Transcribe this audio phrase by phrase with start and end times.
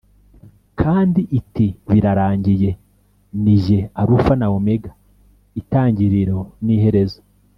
[0.81, 2.71] Kandi iti “Birarangiye.
[3.43, 4.91] Ni jye Alufa na Omega,
[5.61, 7.19] itangiriro n’iherezo.